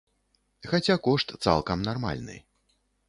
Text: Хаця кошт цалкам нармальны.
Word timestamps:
Хаця 0.71 0.95
кошт 1.07 1.27
цалкам 1.47 1.85
нармальны. 1.89 2.39